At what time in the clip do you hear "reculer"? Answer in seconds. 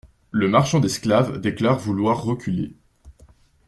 2.23-2.73